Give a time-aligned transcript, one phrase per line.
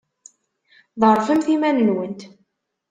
[1.01, 2.21] Ḍerrfemt iman-nwent.